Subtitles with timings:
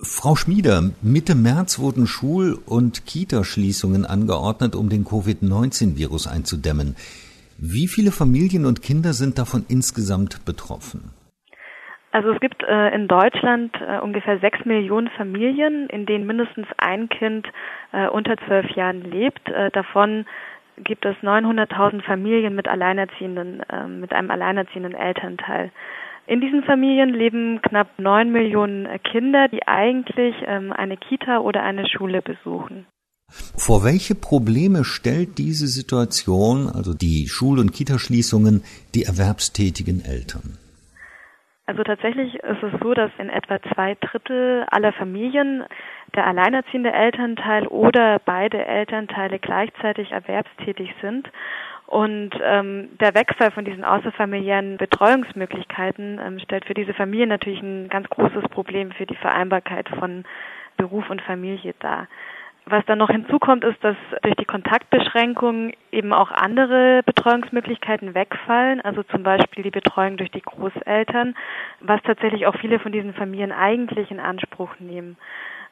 [0.00, 6.94] Frau Schmieder, Mitte März wurden Schul- und Kitaschließungen angeordnet, um den Covid-19-Virus einzudämmen.
[7.58, 11.10] Wie viele Familien und Kinder sind davon insgesamt betroffen?
[12.12, 17.08] Also es gibt äh, in Deutschland äh, ungefähr sechs Millionen Familien, in denen mindestens ein
[17.08, 17.48] Kind
[17.90, 19.48] äh, unter zwölf Jahren lebt.
[19.48, 20.26] Äh, davon
[20.76, 25.72] gibt es 900.000 Familien mit alleinerziehenden, ähm, mit einem alleinerziehenden Elternteil.
[26.28, 31.88] In diesen Familien leben knapp neun Millionen Kinder, die eigentlich ähm, eine Kita oder eine
[31.88, 32.86] Schule besuchen.
[33.56, 38.62] Vor welche Probleme stellt diese Situation, also die Schul- und Kitaschließungen,
[38.94, 40.58] die erwerbstätigen Eltern?
[41.68, 45.64] Also tatsächlich ist es so, dass in etwa zwei Drittel aller Familien
[46.14, 51.30] der alleinerziehende Elternteil oder beide Elternteile gleichzeitig erwerbstätig sind.
[51.86, 57.90] Und ähm, der Wegfall von diesen außerfamiliären Betreuungsmöglichkeiten ähm, stellt für diese Familien natürlich ein
[57.90, 60.24] ganz großes Problem für die Vereinbarkeit von
[60.78, 62.08] Beruf und Familie dar.
[62.70, 69.02] Was dann noch hinzukommt, ist, dass durch die Kontaktbeschränkungen eben auch andere Betreuungsmöglichkeiten wegfallen, also
[69.04, 71.34] zum Beispiel die Betreuung durch die Großeltern,
[71.80, 75.16] was tatsächlich auch viele von diesen Familien eigentlich in Anspruch nehmen.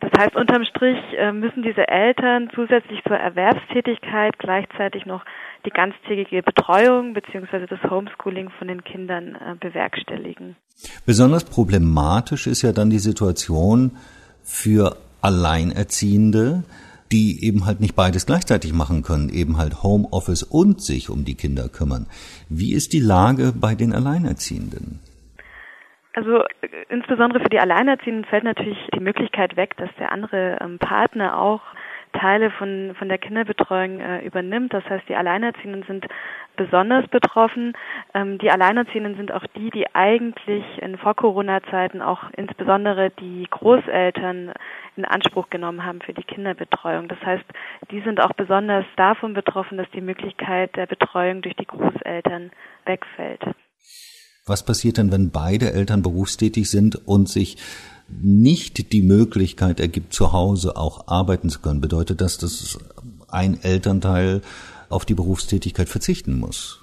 [0.00, 5.24] Das heißt, unterm Strich äh, müssen diese Eltern zusätzlich zur Erwerbstätigkeit gleichzeitig noch
[5.64, 7.66] die ganztägige Betreuung bzw.
[7.68, 10.56] das Homeschooling von den Kindern äh, bewerkstelligen.
[11.06, 13.96] Besonders problematisch ist ja dann die Situation
[14.42, 16.64] für Alleinerziehende,
[17.10, 21.34] die eben halt nicht beides gleichzeitig machen können, eben halt Homeoffice und sich um die
[21.34, 22.06] Kinder kümmern.
[22.48, 25.00] Wie ist die Lage bei den Alleinerziehenden?
[26.14, 30.78] Also äh, insbesondere für die Alleinerziehenden fällt natürlich die Möglichkeit weg, dass der andere ähm,
[30.78, 31.62] Partner auch
[32.12, 34.72] Teile von, von der Kinderbetreuung äh, übernimmt.
[34.72, 36.06] Das heißt, die Alleinerziehenden sind
[36.56, 37.72] besonders betroffen.
[38.14, 44.52] Ähm, die Alleinerziehenden sind auch die, die eigentlich in Vor-Corona-Zeiten auch insbesondere die Großeltern
[44.96, 47.08] in Anspruch genommen haben für die Kinderbetreuung.
[47.08, 47.44] Das heißt,
[47.90, 52.50] die sind auch besonders davon betroffen, dass die Möglichkeit der Betreuung durch die Großeltern
[52.84, 53.42] wegfällt.
[54.44, 57.58] Was passiert denn, wenn beide Eltern berufstätig sind und sich
[58.20, 61.80] nicht die Möglichkeit ergibt, zu Hause auch arbeiten zu können?
[61.80, 62.78] Bedeutet das, dass
[63.30, 64.42] ein Elternteil
[64.88, 66.82] auf die Berufstätigkeit verzichten muss?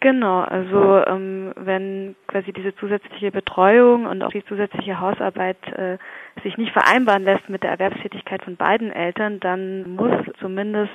[0.00, 5.96] Genau, also ähm, wenn quasi diese zusätzliche Betreuung und auch die zusätzliche Hausarbeit äh,
[6.42, 10.90] sich nicht vereinbaren lässt mit der Erwerbstätigkeit von beiden Eltern, dann muss zumindest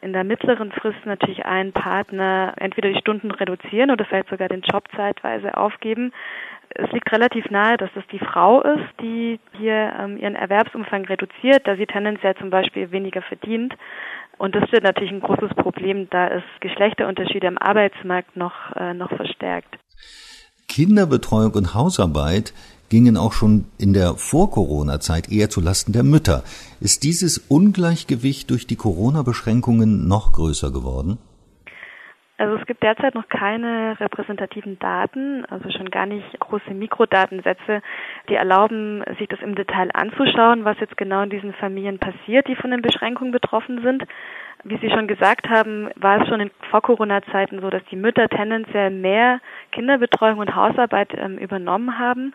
[0.00, 4.62] in der mittleren Frist natürlich ein Partner entweder die Stunden reduzieren oder vielleicht sogar den
[4.62, 6.12] Job zeitweise aufgeben.
[6.74, 11.66] Es liegt relativ nahe, dass es die Frau ist, die hier ähm, ihren Erwerbsumfang reduziert,
[11.66, 13.74] da sie tendenziell zum Beispiel weniger verdient.
[14.38, 19.10] Und das wird natürlich ein großes Problem, da es Geschlechterunterschiede im Arbeitsmarkt noch, äh, noch
[19.10, 19.78] verstärkt.
[20.68, 22.54] Kinderbetreuung und Hausarbeit
[22.88, 26.44] gingen auch schon in der Vor-Corona-Zeit eher zu Lasten der Mütter.
[26.80, 31.18] Ist dieses Ungleichgewicht durch die Corona-Beschränkungen noch größer geworden?
[32.40, 37.82] Also es gibt derzeit noch keine repräsentativen Daten, also schon gar nicht große Mikrodatensätze,
[38.30, 42.56] die erlauben, sich das im Detail anzuschauen, was jetzt genau in diesen Familien passiert, die
[42.56, 44.04] von den Beschränkungen betroffen sind.
[44.64, 48.88] Wie Sie schon gesagt haben, war es schon in Vor-Corona-Zeiten so, dass die Mütter tendenziell
[48.88, 49.40] mehr
[49.72, 52.32] Kinderbetreuung und Hausarbeit ähm, übernommen haben.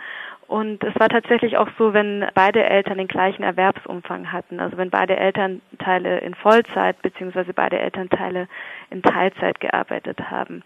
[0.48, 4.92] Und es war tatsächlich auch so, wenn beide Eltern den gleichen Erwerbsumfang hatten, also wenn
[4.92, 8.48] beide Elternteile in Vollzeit beziehungsweise beide Elternteile
[8.92, 10.64] in Teilzeit gearbeitet haben.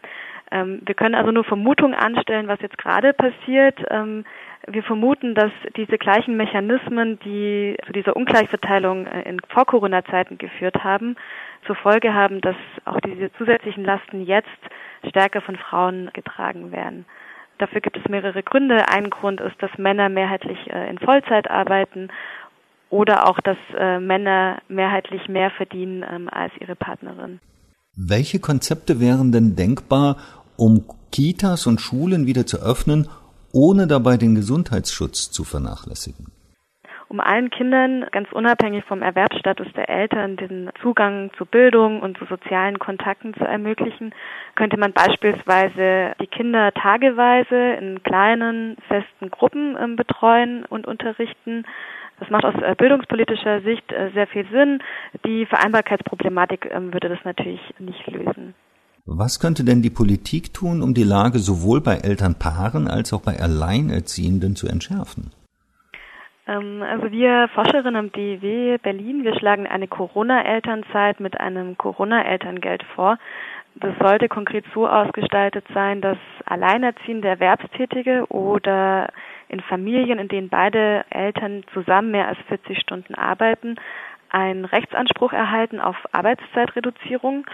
[0.52, 3.80] Ähm, wir können also nur Vermutungen anstellen, was jetzt gerade passiert.
[3.90, 4.26] Ähm,
[4.68, 11.16] wir vermuten, dass diese gleichen Mechanismen, die zu dieser Ungleichverteilung äh, in Vor-Corona-Zeiten geführt haben,
[11.66, 14.50] zur Folge haben, dass auch diese zusätzlichen Lasten jetzt
[15.08, 17.06] stärker von Frauen getragen werden.
[17.60, 18.88] Dafür gibt es mehrere Gründe.
[18.88, 22.10] Ein Grund ist, dass Männer mehrheitlich äh, in Vollzeit arbeiten
[22.90, 27.40] oder auch, dass äh, Männer mehrheitlich mehr verdienen ähm, als ihre Partnerin.
[27.96, 30.18] Welche Konzepte wären denn denkbar,
[30.56, 33.10] um Kitas und Schulen wieder zu öffnen,
[33.52, 36.28] ohne dabei den Gesundheitsschutz zu vernachlässigen?
[37.10, 42.26] Um allen Kindern, ganz unabhängig vom Erwerbsstatus der Eltern, den Zugang zu Bildung und zu
[42.26, 44.14] sozialen Kontakten zu ermöglichen,
[44.56, 51.66] könnte man beispielsweise die Kinder tageweise in kleinen, festen Gruppen ähm, betreuen und unterrichten.
[52.20, 54.80] Das macht aus äh, bildungspolitischer Sicht äh, sehr viel Sinn.
[55.26, 58.54] Die Vereinbarkeitsproblematik ähm, würde das natürlich nicht lösen.
[59.06, 63.40] Was könnte denn die Politik tun, um die Lage sowohl bei Elternpaaren als auch bei
[63.40, 65.32] Alleinerziehenden zu entschärfen?
[66.50, 73.20] Ähm, also wir Forscherinnen am DEW Berlin, wir schlagen eine Corona-Elternzeit mit einem Corona-Elterngeld vor.
[73.76, 79.10] Das sollte konkret so ausgestaltet sein, dass alleinerziehende Erwerbstätige oder
[79.48, 83.76] in Familien, in denen beide Eltern zusammen mehr als 40 Stunden arbeiten,
[84.32, 87.46] einen Rechtsanspruch erhalten auf Arbeitszeitreduzierung.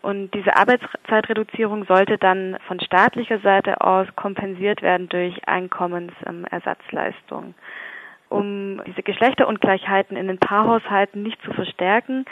[0.00, 7.54] Und diese Arbeitszeitreduzierung sollte dann von staatlicher Seite aus kompensiert werden durch Einkommensersatzleistung.
[8.34, 12.24] Um diese Geschlechterungleichheiten in den Paarhaushalten nicht zu verstärken,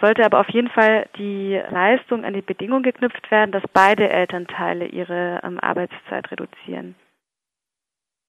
[0.00, 4.86] sollte aber auf jeden Fall die Leistung an die Bedingung geknüpft werden, dass beide Elternteile
[4.86, 6.94] ihre ähm, Arbeitszeit reduzieren.